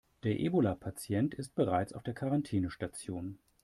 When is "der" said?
0.23-0.39, 2.01-2.15